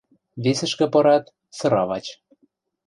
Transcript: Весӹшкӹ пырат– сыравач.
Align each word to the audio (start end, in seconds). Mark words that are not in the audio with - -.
Весӹшкӹ 0.43 0.85
пырат– 0.93 1.25
сыравач. 1.57 2.05